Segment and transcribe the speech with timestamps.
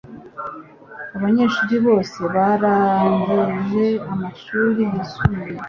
[1.15, 5.59] Abanyeshuri bose barangije amashuri yisumbuye